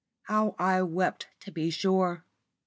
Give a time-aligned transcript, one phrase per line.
[0.23, 2.25] How I wept to be sure.